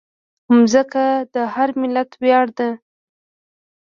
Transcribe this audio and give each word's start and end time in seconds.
مځکه 0.55 1.05
د 1.33 1.35
هر 1.53 1.69
ملت 1.81 2.09
ویاړ 2.21 2.47
ده. 2.57 2.69